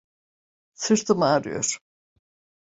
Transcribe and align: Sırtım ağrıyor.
Sırtım 0.73 1.21
ağrıyor. 1.23 1.79